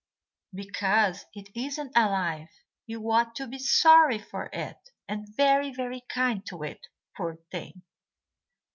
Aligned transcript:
"Because 0.51 1.27
it 1.35 1.49
isn't 1.55 1.91
alive. 1.95 2.49
You 2.87 3.01
ought 3.11 3.35
to 3.35 3.45
be 3.45 3.59
sorry 3.59 4.17
for 4.17 4.49
it, 4.51 4.89
and 5.07 5.27
very, 5.37 5.71
very 5.71 6.01
kind 6.09 6.43
to 6.47 6.63
it, 6.63 6.87
poor 7.15 7.35
thing." 7.51 7.83